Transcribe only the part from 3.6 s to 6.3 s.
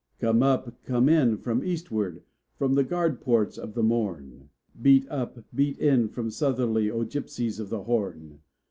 the Morn! Beat up, beat in